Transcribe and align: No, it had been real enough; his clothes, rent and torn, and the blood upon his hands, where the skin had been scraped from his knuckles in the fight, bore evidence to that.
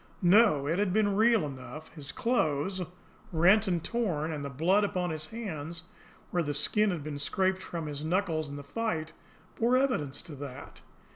No, 0.23 0.65
it 0.65 0.79
had 0.79 0.91
been 0.93 1.15
real 1.15 1.45
enough; 1.45 1.93
his 1.93 2.11
clothes, 2.11 2.81
rent 3.31 3.67
and 3.67 3.83
torn, 3.83 4.33
and 4.33 4.43
the 4.43 4.49
blood 4.49 4.83
upon 4.83 5.11
his 5.11 5.27
hands, 5.27 5.83
where 6.31 6.41
the 6.41 6.55
skin 6.55 6.89
had 6.89 7.03
been 7.03 7.19
scraped 7.19 7.61
from 7.61 7.85
his 7.85 8.03
knuckles 8.03 8.49
in 8.49 8.55
the 8.55 8.63
fight, 8.63 9.13
bore 9.57 9.77
evidence 9.77 10.23
to 10.23 10.33
that. 10.37 10.81